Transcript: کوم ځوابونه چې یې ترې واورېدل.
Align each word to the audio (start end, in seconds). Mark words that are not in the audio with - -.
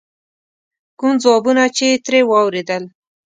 کوم 0.99 1.13
ځوابونه 1.23 1.63
چې 1.75 1.83
یې 1.91 1.97
ترې 2.05 2.19
واورېدل. 2.29 2.83